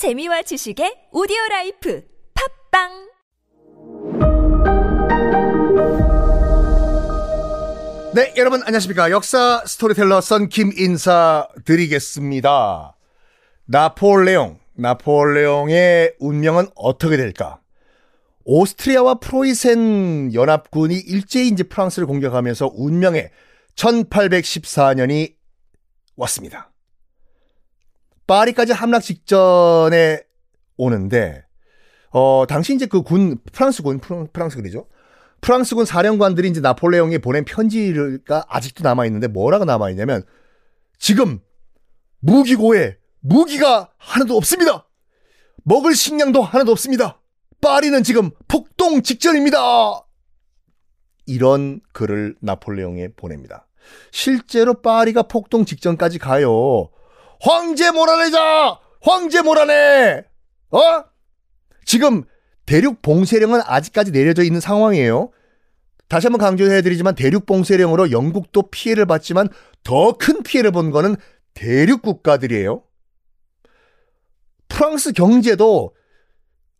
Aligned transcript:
재미와 0.00 0.40
지식의 0.40 1.12
오디오 1.12 1.36
라이프 1.50 2.02
팟빵 2.72 2.88
네, 8.14 8.32
여러분 8.38 8.62
안녕하십니까. 8.62 9.10
역사 9.10 9.62
스토리텔러 9.66 10.22
썬킴 10.22 10.72
인사 10.78 11.46
드리겠습니다. 11.66 12.96
나폴레옹, 13.66 14.58
나폴레옹의 14.72 16.14
운명은 16.18 16.68
어떻게 16.76 17.18
될까? 17.18 17.60
오스트리아와 18.46 19.16
프로이센 19.16 20.32
연합군이 20.32 20.94
일제히 20.94 21.48
이제 21.48 21.62
프랑스를 21.62 22.06
공격하면서 22.06 22.70
운명의 22.72 23.28
1814년이 23.76 25.34
왔습니다. 26.16 26.69
파리까지 28.30 28.72
함락 28.72 29.02
직전에 29.02 30.22
오는데, 30.76 31.44
어, 32.12 32.44
당시 32.48 32.72
이제 32.76 32.86
그 32.86 33.02
군, 33.02 33.38
프랑스군, 33.52 33.98
프랑스군이죠. 34.32 34.86
프랑스군 35.40 35.84
사령관들이 35.84 36.48
이제 36.48 36.60
나폴레옹에 36.60 37.18
보낸 37.18 37.44
편지가 37.44 38.44
아직도 38.48 38.84
남아 38.84 39.06
있는데 39.06 39.26
뭐라고 39.26 39.64
남아 39.64 39.90
있냐면, 39.90 40.22
지금 40.96 41.40
무기고에 42.20 42.98
무기가 43.18 43.90
하나도 43.98 44.36
없습니다! 44.36 44.86
먹을 45.64 45.96
식량도 45.96 46.40
하나도 46.40 46.70
없습니다! 46.70 47.20
파리는 47.60 48.00
지금 48.04 48.30
폭동 48.46 49.02
직전입니다! 49.02 50.06
이런 51.26 51.80
글을 51.92 52.36
나폴레옹에 52.40 53.08
보냅니다. 53.16 53.66
실제로 54.12 54.74
파리가 54.74 55.24
폭동 55.24 55.64
직전까지 55.64 56.20
가요. 56.20 56.90
황제 57.40 57.90
몰아내자! 57.90 58.78
황제 59.02 59.42
몰아내! 59.42 60.22
어? 60.70 61.04
지금 61.84 62.22
대륙 62.66 63.02
봉쇄령은 63.02 63.60
아직까지 63.64 64.12
내려져 64.12 64.42
있는 64.42 64.60
상황이에요. 64.60 65.30
다시 66.08 66.26
한번 66.26 66.40
강조해드리지만 66.40 67.14
대륙 67.14 67.46
봉쇄령으로 67.46 68.10
영국도 68.10 68.70
피해를 68.70 69.06
받지만 69.06 69.48
더 69.82 70.12
큰 70.12 70.42
피해를 70.42 70.70
본 70.70 70.90
거는 70.90 71.16
대륙 71.54 72.02
국가들이에요. 72.02 72.82
프랑스 74.68 75.12
경제도 75.12 75.94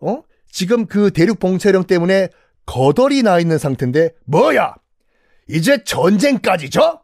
어? 0.01 0.23
지금 0.51 0.87
그 0.87 1.11
대륙 1.11 1.39
봉쇄령 1.39 1.84
때문에 1.84 2.29
거덜이 2.67 3.23
나 3.23 3.39
있는 3.41 3.59
상태인데 3.59 4.11
뭐야? 4.27 4.75
이제 5.49 5.83
전쟁까지 5.84 6.71
죠? 6.71 7.01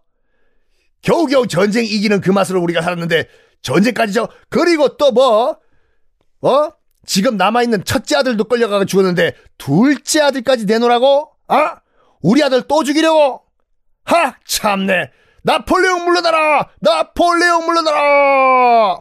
겨우겨우 1.03 1.47
전쟁 1.47 1.85
이기는 1.85 2.21
그 2.21 2.31
맛으로 2.31 2.61
우리가 2.63 2.83
살았는데 2.83 3.29
전쟁까지죠? 3.67 4.29
그리고 4.49 4.97
또 4.97 5.11
뭐? 5.11 5.59
어? 6.41 6.71
지금 7.05 7.37
남아있는 7.37 7.85
첫째 7.85 8.17
아들도 8.17 8.45
끌려가가 8.45 8.85
죽었는데 8.85 9.35
둘째 9.59 10.21
아들까지 10.21 10.67
내놓으라고? 10.67 11.33
아? 11.49 11.81
우리 12.23 12.43
아들 12.45 12.63
또 12.63 12.85
죽이려고? 12.85 13.43
하! 14.05 14.37
참네! 14.45 15.11
나폴레옹 15.43 16.05
물러나라! 16.05 16.69
나폴레옹 16.81 17.67
물러나라! 17.67 19.01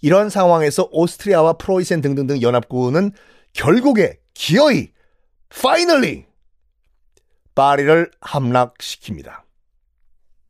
이런 0.00 0.30
상황에서 0.30 0.88
오스트리아와 0.92 1.54
프로이센 1.54 2.00
등등등 2.00 2.42
연합군은 2.42 3.10
결국에 3.54 4.18
기어이 4.34 4.88
파이널리 5.48 6.26
파리를 7.54 8.10
함락시킵니다. 8.20 9.42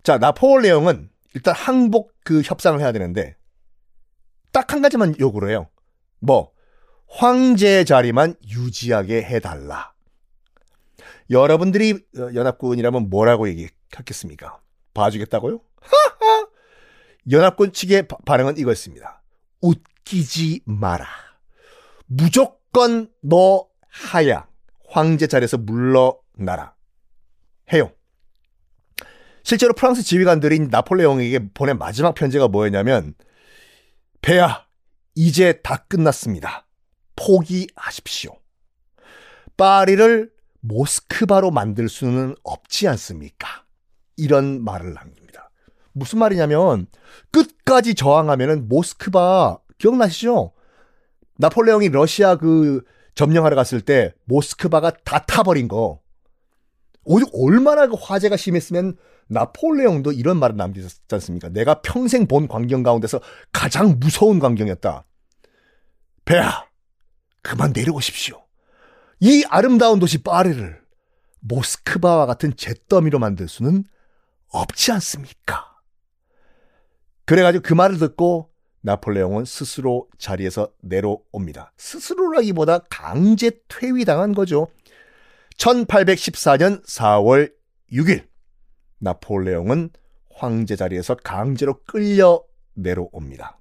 자, 0.03 0.19
나폴레옹은 0.19 1.14
일단 1.35 1.55
항복 1.55 2.13
그 2.25 2.43
협상을 2.43 2.81
해야 2.81 2.93
되는데 2.93 3.37
딱 4.53 4.73
한 4.73 4.83
가지만 4.83 5.15
요구를 5.19 5.51
해요. 5.51 5.69
뭐 6.21 6.53
황제 7.09 7.85
자리만 7.85 8.35
유지하게 8.49 9.23
해달라. 9.23 9.93
여러분들이 11.31 12.05
연합군이라면 12.15 13.11
뭐라고 13.11 13.49
얘기하겠습니까? 13.49 14.61
봐주겠다고요? 14.95 15.61
연합군 17.31 17.73
측의 17.73 18.07
반응은 18.27 18.59
이거였습니다. 18.59 19.23
웃기지 19.61 20.61
마라. 20.67 21.07
무조건 22.07 23.11
너 23.23 23.67
하야 23.89 24.47
황제 24.89 25.27
자리에서 25.27 25.57
물러나라. 25.59 26.75
해요. 27.73 27.91
실제로 29.45 29.75
프랑스 29.75 30.03
지휘관들이 30.03 30.59
나폴레옹에게 30.71 31.53
보낸 31.53 31.79
마지막 31.79 32.15
편지가 32.15 32.49
뭐였냐면 32.49 33.15
배야 34.23 34.67
이제 35.15 35.61
다 35.63 35.85
끝났습니다. 35.87 36.67
포기하십시오. 37.15 38.33
파리를 39.57 40.33
모스크바로 40.61 41.51
만들 41.51 41.91
수는 41.91 42.35
없지 42.43 42.89
않습니까? 42.89 43.65
이런 44.17 44.65
말을 44.65 44.95
남깁니다. 44.95 45.51
무슨 45.93 46.21
말이냐면 46.21 46.87
끝까지 47.31 47.95
저항하면은 47.95 48.67
모스크바 48.69 49.59
기억나시죠? 49.77 50.53
나폴레옹이 51.37 51.91
러시아 51.91 52.37
그 52.37 52.83
점령하러 53.15 53.55
갔을 53.57 53.83
때 53.83 54.15
모스크바가 54.25 54.93
다 55.05 55.25
타버린 55.27 55.69
거. 55.69 56.01
얼마나 57.33 57.87
그 57.87 57.97
화제가 58.01 58.37
심했으면 58.37 58.97
나폴레옹도 59.29 60.13
이런 60.13 60.39
말을 60.39 60.57
남기셨지 60.57 61.03
않습니까? 61.13 61.49
내가 61.49 61.81
평생 61.83 62.27
본 62.27 62.49
광경 62.49 62.83
가운데서 62.83 63.21
가장 63.53 63.99
무서운 63.99 64.39
광경이었다. 64.39 65.05
배야, 66.25 66.67
그만 67.43 67.73
내려오십시오. 67.75 68.43
이 69.21 69.45
아름다운 69.49 69.99
도시 69.99 70.23
파리를 70.23 70.83
모스크바와 71.41 72.27
같은 72.27 72.57
잿더미로 72.57 73.19
만들 73.19 73.49
수는 73.49 73.85
없지 74.49 74.93
않습니까? 74.93 75.75
그래가지고 77.27 77.63
그 77.63 77.75
말을 77.75 77.99
듣고 77.99 78.51
나폴레옹은 78.83 79.47
스스로 79.47 80.09
자리에서 80.19 80.71
내려옵니다. 80.83 81.73
스스로라기보다 81.79 82.81
강제 82.91 83.51
퇴위당한 83.69 84.35
거죠. 84.35 84.69
1814년 85.59 86.85
4월 86.85 87.53
6일 87.93 88.27
나폴레옹은 88.99 89.91
황제 90.31 90.77
자리에서 90.77 91.15
강제로 91.17 91.81
끌려 91.85 92.43
내려옵니다. 92.75 93.59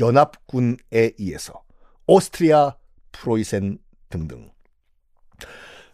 연합군에 0.00 1.12
의해서 1.18 1.62
오스트리아, 2.06 2.76
프로이센 3.12 3.78
등등. 4.08 4.50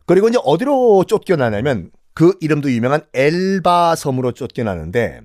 그리고 0.06 0.28
이제 0.28 0.38
어디로 0.42 1.04
쫓겨나냐면 1.04 1.90
그 2.14 2.36
이름도 2.40 2.72
유명한 2.72 3.02
엘바 3.12 3.94
섬으로 3.94 4.32
쫓겨나는데 4.32 5.20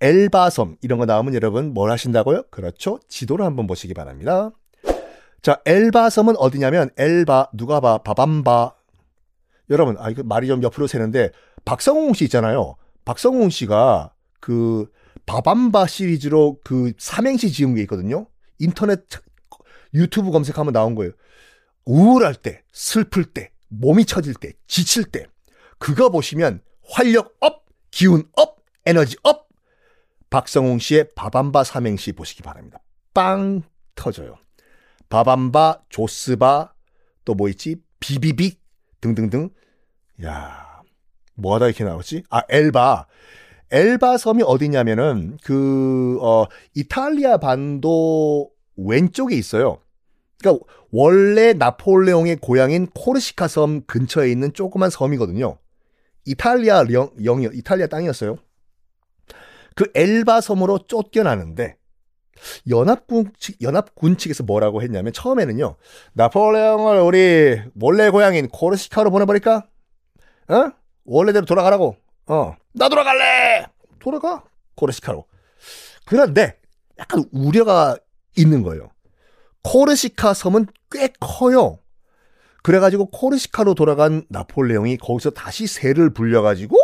엘바 0.00 0.50
섬 0.50 0.76
이런 0.82 0.98
거 0.98 1.06
나오면 1.06 1.34
여러분 1.34 1.72
뭘 1.72 1.90
하신다고요? 1.90 2.44
그렇죠. 2.50 2.98
지도를 3.08 3.44
한번 3.44 3.66
보시기 3.66 3.94
바랍니다. 3.94 4.50
자, 5.40 5.60
엘바 5.64 6.10
섬은 6.10 6.36
어디냐면 6.36 6.90
엘바 6.96 7.50
누가 7.54 7.80
봐 7.80 7.98
바밤바 7.98 8.74
여러분 9.70 9.96
아 9.98 10.10
이거 10.10 10.22
말이 10.22 10.46
좀 10.46 10.62
옆으로 10.62 10.86
새는데 10.86 11.30
박성웅 11.64 12.14
씨 12.14 12.24
있잖아요. 12.24 12.76
박성웅 13.04 13.50
씨가 13.50 14.12
그 14.40 14.90
바밤바 15.26 15.86
시리즈로 15.86 16.58
그 16.64 16.92
삼행시 16.98 17.52
지은 17.52 17.74
게 17.74 17.82
있거든요. 17.82 18.26
인터넷 18.58 19.04
유튜브 19.94 20.30
검색하면 20.30 20.72
나온 20.72 20.94
거예요. 20.94 21.12
우울할 21.84 22.34
때, 22.34 22.62
슬플 22.72 23.24
때, 23.24 23.50
몸이 23.68 24.04
처질 24.04 24.34
때, 24.34 24.52
지칠 24.66 25.04
때, 25.04 25.26
그거 25.78 26.10
보시면 26.10 26.60
활력 26.82 27.36
up, 27.40 27.64
기운 27.90 28.24
up, 28.36 28.58
에너지 28.86 29.16
up. 29.22 29.48
박성웅 30.30 30.78
씨의 30.78 31.10
바밤바 31.14 31.64
삼행시 31.64 32.12
보시기 32.12 32.42
바랍니다. 32.42 32.80
빵 33.14 33.62
터져요. 33.94 34.36
바밤바, 35.08 35.84
조스바, 35.88 36.74
또 37.24 37.34
뭐 37.34 37.48
있지? 37.48 37.76
비비빅 38.00 38.60
등등등. 39.00 39.50
야, 40.24 40.82
뭐 41.34 41.54
하다 41.54 41.66
이렇게 41.66 41.84
나오지? 41.84 42.24
아, 42.30 42.42
엘바. 42.48 43.06
엘바 43.70 44.16
섬이 44.16 44.42
어디냐면은 44.44 45.38
그 45.42 46.18
어, 46.22 46.46
이탈리아 46.74 47.36
반도 47.38 48.50
왼쪽에 48.76 49.36
있어요. 49.36 49.78
그러니까 50.38 50.64
원래 50.90 51.52
나폴레옹의 51.52 52.36
고향인 52.36 52.86
코르시카 52.94 53.48
섬 53.48 53.82
근처에 53.86 54.30
있는 54.30 54.52
조그만 54.52 54.88
섬이거든요. 54.90 55.58
이탈리아 56.24 56.84
영, 56.92 57.10
영 57.24 57.42
이탈리아 57.42 57.86
땅이었어요. 57.86 58.36
그 59.74 59.90
엘바 59.94 60.40
섬으로 60.40 60.86
쫓겨나는데 60.86 61.77
연합군 62.68 63.32
측 63.38 63.60
연합군 63.62 64.16
측에서 64.16 64.42
뭐라고 64.44 64.82
했냐면 64.82 65.12
처음에는요. 65.12 65.76
나폴레옹을 66.12 67.00
우리 67.00 67.60
원래 67.80 68.10
고향인 68.10 68.48
코르시카로 68.48 69.10
보내버릴까? 69.10 69.66
어? 70.48 70.70
원래대로 71.04 71.46
돌아가라고. 71.46 71.96
어. 72.26 72.56
나 72.74 72.88
돌아갈래. 72.88 73.66
돌아가. 73.98 74.44
코르시카로. 74.74 75.24
그런데 76.06 76.58
약간 76.98 77.24
우려가 77.32 77.96
있는 78.36 78.62
거예요. 78.62 78.90
코르시카 79.62 80.34
섬은 80.34 80.66
꽤 80.90 81.08
커요. 81.20 81.78
그래가지고 82.62 83.10
코르시카로 83.10 83.74
돌아간 83.74 84.24
나폴레옹이 84.28 84.98
거기서 84.98 85.30
다시 85.30 85.66
새를 85.66 86.12
불려가지고 86.12 86.76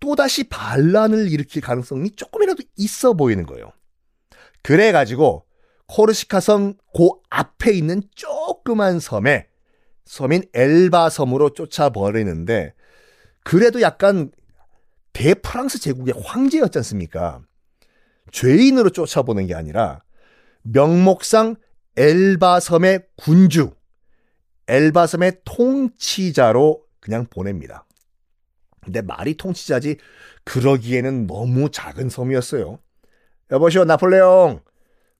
또다시 0.00 0.44
반란을 0.48 1.30
일으킬 1.30 1.60
가능성이 1.60 2.10
조금이라도 2.10 2.62
있어 2.76 3.14
보이는 3.14 3.46
거예요. 3.46 3.72
그래가지고 4.62 5.44
코르시카 5.86 6.40
섬 6.40 6.74
그 6.98 7.10
앞에 7.30 7.72
있는 7.72 8.02
조그만 8.16 8.98
섬에 8.98 9.46
섬인 10.04 10.42
엘바 10.52 11.10
섬으로 11.10 11.50
쫓아버리는데 11.50 12.74
그래도 13.44 13.80
약간 13.80 14.32
대프랑스 15.12 15.78
제국의 15.78 16.14
황제였지 16.20 16.78
않습니까? 16.78 17.40
죄인으로 18.32 18.90
쫓아보는 18.90 19.46
게 19.46 19.54
아니라 19.54 20.02
명목상 20.62 21.54
엘바 21.96 22.58
섬의 22.58 23.06
군주, 23.16 23.70
엘바 24.66 25.06
섬의 25.06 25.42
통치자로 25.44 26.82
그냥 26.98 27.26
보냅니다. 27.30 27.86
근데 28.80 29.02
말이 29.02 29.36
통치자지 29.36 29.98
그러기에는 30.42 31.28
너무 31.28 31.70
작은 31.70 32.08
섬이었어요. 32.08 32.80
여보시오 33.50 33.84
나폴레옹 33.84 34.60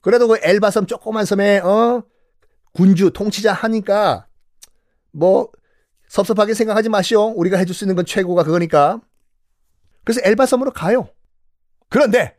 그래도 0.00 0.28
그 0.28 0.38
엘바 0.42 0.70
섬 0.70 0.86
조그만 0.86 1.24
섬에 1.24 1.58
어 1.58 2.04
군주 2.72 3.12
통치자 3.12 3.52
하니까 3.52 4.26
뭐 5.10 5.50
섭섭하게 6.08 6.54
생각하지 6.54 6.88
마시오. 6.88 7.26
우리가 7.26 7.58
해줄 7.58 7.74
수 7.74 7.84
있는 7.84 7.94
건 7.94 8.04
최고가 8.06 8.42
그거니까. 8.42 9.00
그래서 10.04 10.20
엘바 10.24 10.46
섬으로 10.46 10.72
가요. 10.72 11.08
그런데 11.88 12.36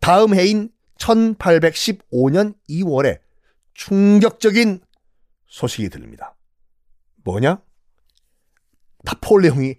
다음 0.00 0.34
해인 0.34 0.70
1815년 0.98 2.54
2월에 2.68 3.20
충격적인 3.74 4.80
소식이 5.46 5.88
들립니다. 5.88 6.36
뭐냐? 7.24 7.62
나폴레옹이 9.04 9.76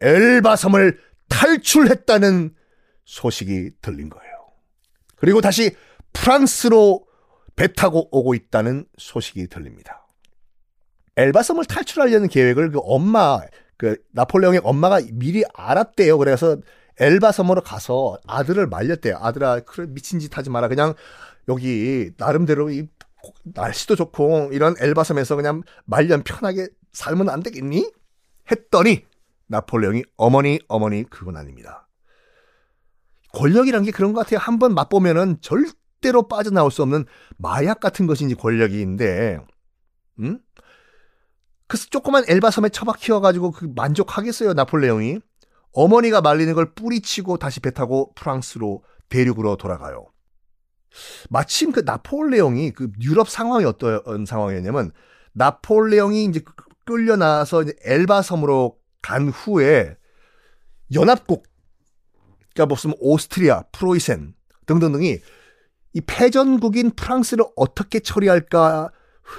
엘바섬을 0.00 1.00
탈출했다는 1.28 2.54
소식이 3.04 3.70
들린 3.80 4.10
거예요. 4.10 4.27
그리고 5.20 5.40
다시 5.40 5.74
프랑스로 6.12 7.06
배 7.56 7.72
타고 7.72 8.08
오고 8.16 8.34
있다는 8.34 8.86
소식이 8.96 9.48
들립니다. 9.48 10.06
엘바섬을 11.16 11.64
탈출하려는 11.64 12.28
계획을 12.28 12.70
그 12.70 12.78
엄마, 12.82 13.40
그 13.76 13.96
나폴레옹의 14.12 14.60
엄마가 14.62 15.00
미리 15.12 15.44
알았대요. 15.52 16.16
그래서 16.18 16.56
엘바섬으로 17.00 17.62
가서 17.62 18.18
아들을 18.26 18.66
말렸대요. 18.68 19.18
아들아, 19.20 19.60
미친 19.88 20.20
짓 20.20 20.36
하지 20.36 20.50
마라. 20.50 20.68
그냥 20.68 20.94
여기 21.48 22.12
나름대로 22.16 22.70
이 22.70 22.88
날씨도 23.42 23.96
좋고 23.96 24.50
이런 24.52 24.74
엘바섬에서 24.78 25.34
그냥 25.36 25.62
말년 25.84 26.22
편하게 26.22 26.68
살면 26.92 27.28
안 27.28 27.42
되겠니? 27.42 27.90
했더니 28.50 29.04
나폴레옹이 29.48 30.04
어머니 30.16 30.60
어머니 30.68 31.04
그건 31.04 31.36
아닙니다. 31.36 31.87
권력이란 33.34 33.82
게 33.84 33.90
그런 33.90 34.12
것 34.12 34.20
같아요. 34.20 34.38
한번 34.40 34.74
맛보면은 34.74 35.38
절대로 35.40 36.28
빠져나올 36.28 36.70
수 36.70 36.82
없는 36.82 37.04
마약 37.36 37.80
같은 37.80 38.06
것인지 38.06 38.34
권력인데, 38.34 39.38
음? 40.20 40.40
그 41.66 41.78
조그만 41.78 42.24
엘바섬에 42.26 42.70
처박혀가지고 42.70 43.50
그 43.52 43.70
만족하겠어요 43.76 44.54
나폴레옹이? 44.54 45.20
어머니가 45.72 46.22
말리는 46.22 46.54
걸 46.54 46.74
뿌리치고 46.74 47.36
다시 47.36 47.60
배 47.60 47.70
타고 47.70 48.12
프랑스로 48.14 48.82
대륙으로 49.10 49.56
돌아가요. 49.56 50.06
마침 51.28 51.70
그 51.70 51.80
나폴레옹이 51.80 52.72
그 52.72 52.90
유럽 53.02 53.28
상황이 53.28 53.66
어떤 53.66 54.24
상황이었냐면 54.24 54.92
나폴레옹이 55.34 56.24
이제 56.24 56.42
끌려 56.86 57.16
나서 57.16 57.62
이제 57.62 57.74
엘바 57.84 58.22
섬으로 58.22 58.78
간 59.02 59.28
후에 59.28 59.96
연합국 60.94 61.44
그러니까 62.58 62.66
무슨 62.66 62.92
오스트리아, 62.98 63.62
프로이센 63.70 64.34
등등등이 64.66 65.18
이 65.94 66.00
패전국인 66.00 66.90
프랑스를 66.90 67.44
어떻게 67.54 68.00
처리할까 68.00 68.90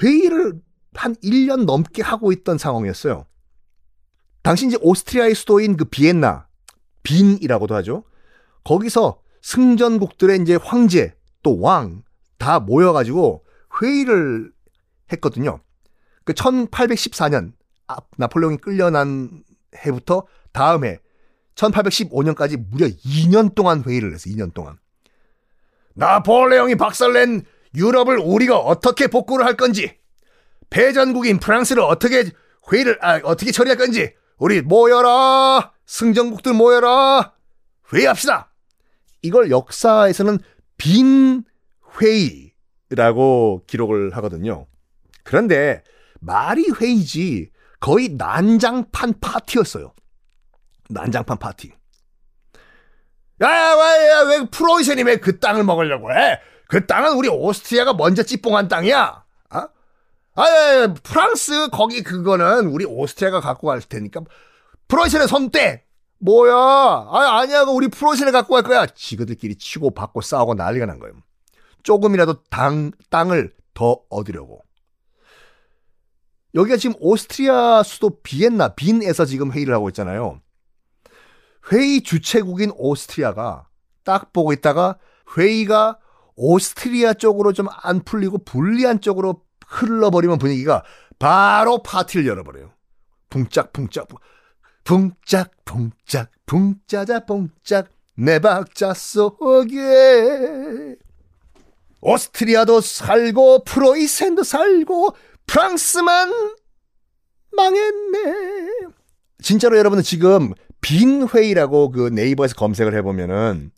회의를 0.02 0.54
한 0.94 1.16
1년 1.16 1.66
넘게 1.66 2.02
하고 2.02 2.32
있던 2.32 2.58
상황이었어요. 2.58 3.26
당시 4.42 4.68
이제 4.68 4.78
오스트리아의 4.82 5.36
수도인 5.36 5.76
그 5.76 5.86
비엔나, 5.86 6.48
빈이라고도 7.04 7.76
하죠. 7.76 8.06
거기서 8.64 9.22
승전국들의 9.42 10.42
이제 10.42 10.56
황제, 10.56 11.14
또 11.44 11.60
왕 11.60 12.04
다 12.38 12.60
모여가지고 12.60 13.44
회의를 13.82 14.52
했거든요. 15.12 15.60
그 16.24 16.34
1814년 16.34 17.52
나폴레옹이 18.18 18.58
끌려난 18.58 19.44
해부터 19.86 20.26
다음 20.54 20.86
해 20.86 21.00
1815년까지 21.60 22.58
무려 22.70 22.88
2년 22.88 23.54
동안 23.54 23.84
회의를 23.86 24.14
했어요. 24.14 24.34
2년 24.34 24.54
동안. 24.54 24.78
나폴레옹이 25.96 26.76
박살낸 26.76 27.44
유럽을 27.76 28.18
우리가 28.18 28.58
어떻게 28.58 29.08
복구를 29.08 29.46
할 29.46 29.58
건지, 29.58 29.98
패전국인 30.70 31.40
프랑스를 31.40 31.84
어떻게 31.84 32.32
회의를 32.72 32.98
아, 33.02 33.20
어떻게 33.24 33.52
처리할 33.52 33.78
건지 33.78 34.14
우리 34.38 34.62
모여라 34.62 35.72
승전국들 35.86 36.54
모여라 36.54 37.34
회의합시다. 37.92 38.54
이걸 39.22 39.52
역사에서는 39.52 40.40
빈 40.78 41.44
회의라고 42.02 43.64
기록을 43.68 44.16
하거든요. 44.18 44.68
그런데 45.24 45.84
말이 46.20 46.70
회의지 46.70 47.50
거의 47.80 48.10
난장판 48.10 49.16
파티였어요. 49.20 49.94
난장판 50.90 51.38
파티. 51.38 51.72
야, 53.42 53.48
왜, 53.48 54.10
야, 54.10 54.22
왜 54.28 54.46
프로이센이 54.52 55.04
왜 55.04 55.18
그 55.18 55.40
땅을 55.40 55.64
먹으려고 55.64 56.12
해? 56.12 56.40
그 56.68 56.86
땅은 56.86 57.14
우리 57.14 57.30
오스트리아가 57.30 57.94
먼저 57.94 58.22
찌뽕한 58.24 58.68
땅이야. 58.68 59.24
아? 59.50 59.68
아, 60.36 60.94
프랑스 61.04 61.70
거기 61.70 62.04
그거는 62.04 62.68
우리 62.68 62.86
오스트리아가 62.86 63.40
갖고 63.40 63.68
갈 63.68 63.82
테니까 63.82 64.22
프로이센의 64.88 65.28
손대 65.28 65.86
뭐야? 66.20 66.54
아, 66.54 67.40
아니야. 67.40 67.62
우리 67.64 67.88
프로이센을 67.88 68.32
갖고 68.34 68.54
갈 68.56 68.64
거야. 68.64 68.86
지그들끼리 68.88 69.56
치고 69.56 69.92
받고 69.92 70.22
싸우고 70.22 70.56
난리가 70.56 70.86
난 70.86 71.00
거예요. 71.00 71.16
조금이라도 71.84 72.44
당, 72.50 72.92
땅을 73.10 73.54
더 73.74 74.02
얻으려고. 74.10 74.62
여기가 76.56 76.78
지금 76.78 76.96
오스트리아 77.00 77.84
수도 77.84 78.20
비엔나, 78.22 78.70
빈에서 78.76 79.26
지금 79.26 79.52
회의를 79.54 79.74
하고 79.74 79.88
있잖아요. 79.90 80.42
회의 81.72 82.02
주최국인 82.02 82.72
오스트리아가 82.76 83.68
딱 84.04 84.34
보고 84.34 84.54
있다가 84.54 84.98
회의가 85.38 86.00
오스트리아 86.36 87.14
쪽으로 87.14 87.54
좀 87.54 87.68
안 87.84 88.04
풀리고 88.04 88.40
불리한 88.44 89.02
쪽으로 89.02 89.44
흘러버리면 89.68 90.40
분위기가 90.40 90.84
바로 91.20 91.84
파티를 91.84 92.26
열어버려요. 92.26 92.72
붕짝붕짝 93.30 94.08
붕짝 94.84 95.52
붕짝 95.66 96.32
붕짜자 96.46 97.26
붕짝 97.26 97.90
내 98.16 98.40
박자 98.40 98.94
속에 98.94 100.96
오스트리아도 102.02 102.82
살고 102.82 103.66
프로이센도 103.66 104.44
살고 104.44 105.16
프랑스만 105.46 106.32
망했네. 107.52 108.70
진짜로 109.42 109.78
여러분은 109.78 110.04
지금 110.04 110.54
빈 110.82 111.28
회의라고 111.28 111.92
그 111.92 112.10
네이버에서 112.10 112.56
검색을 112.56 112.96
해보면은 112.96 113.72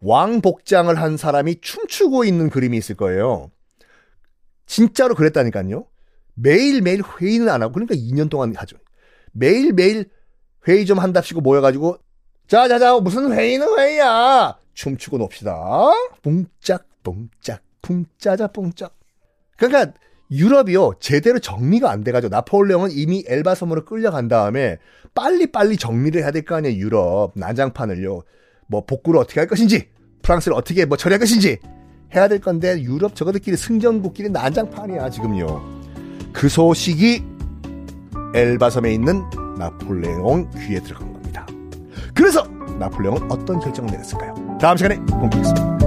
왕 0.00 0.40
복장을 0.40 0.94
한 0.94 1.16
사람이 1.16 1.60
춤추고 1.60 2.24
있는 2.24 2.48
그림이 2.50 2.76
있을 2.76 2.96
거예요. 2.96 3.50
진짜로 4.66 5.14
그랬다니까요. 5.14 5.86
매일매일 6.34 7.02
회의는 7.02 7.48
안 7.48 7.62
하고 7.62 7.74
그러니까 7.74 7.94
2년 7.94 8.30
동안 8.30 8.54
하죠. 8.56 8.76
매일매일 9.32 10.08
회의 10.68 10.86
좀 10.86 10.98
한답시고 10.98 11.40
모여가지고 11.40 11.98
자자자 12.46 12.98
무슨 13.00 13.32
회의는 13.32 13.78
회의야. 13.78 14.58
춤추고 14.74 15.18
놉시다. 15.18 15.60
뽕짝 16.22 16.86
뽕짝 17.02 17.60
풍짜자 17.82 18.48
뽕짝. 18.48 18.96
그러니까 19.56 19.92
유럽이요. 20.30 20.94
제대로 21.00 21.38
정리가 21.38 21.90
안 21.90 22.04
돼가지고 22.04 22.30
나폴레옹은 22.30 22.90
이미 22.92 23.24
엘바 23.26 23.54
섬으로 23.54 23.84
끌려간 23.84 24.28
다음에 24.28 24.78
빨리 25.14 25.50
빨리 25.50 25.76
정리를 25.76 26.20
해야 26.22 26.30
될 26.30 26.44
거 26.44 26.56
아니에요 26.56 26.76
유럽. 26.76 27.32
난장판을요. 27.34 28.22
뭐 28.68 28.84
복구를 28.86 29.18
어떻게 29.20 29.40
할 29.40 29.48
것인지 29.48 29.88
프랑스를 30.22 30.56
어떻게 30.56 30.84
뭐 30.84 30.96
처리할 30.96 31.18
것인지 31.18 31.58
해야 32.14 32.28
될 32.28 32.40
건데 32.40 32.80
유럽 32.80 33.14
저거들끼리 33.16 33.56
승전국끼리 33.56 34.30
난장판이야 34.30 35.10
지금요. 35.10 35.80
그 36.32 36.48
소식이 36.48 37.24
엘바 38.34 38.70
섬에 38.70 38.92
있는 38.94 39.22
나폴레옹 39.58 40.48
귀에 40.56 40.80
들어간 40.80 41.12
겁니다. 41.12 41.46
그래서 42.14 42.44
나폴레옹은 42.78 43.30
어떤 43.30 43.58
결정을 43.58 43.90
내렸을까요? 43.90 44.58
다음 44.60 44.76
시간에 44.76 44.96
공개하겠습니다 44.96 45.79